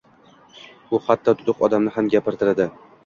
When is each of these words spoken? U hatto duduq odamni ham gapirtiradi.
U 0.97 0.99
hatto 1.09 1.35
duduq 1.41 1.61
odamni 1.69 1.95
ham 1.99 2.11
gapirtiradi. 2.15 2.69